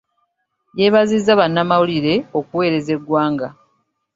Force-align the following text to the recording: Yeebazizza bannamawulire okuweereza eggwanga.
Yeebazizza 0.79 1.31
bannamawulire 1.39 2.13
okuweereza 2.39 2.91
eggwanga. 2.97 3.47